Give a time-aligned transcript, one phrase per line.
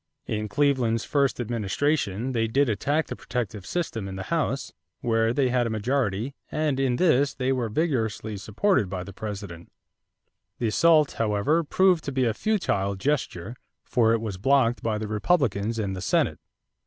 [0.25, 5.49] In Cleveland's first administration they did attack the protective system in the House, where they
[5.49, 9.71] had a majority, and in this they were vigorously supported by the President.
[10.57, 15.07] The assault, however, proved to be a futile gesture for it was blocked by the
[15.07, 16.39] Republicans in the Senate.